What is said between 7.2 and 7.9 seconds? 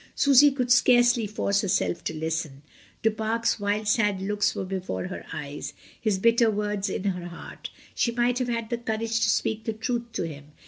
heart;